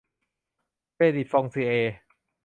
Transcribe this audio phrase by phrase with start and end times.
[0.93, 1.95] เครดิตฟองซิเอร์